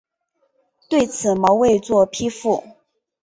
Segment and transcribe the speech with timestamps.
[0.89, 2.63] 对此毛未作批复。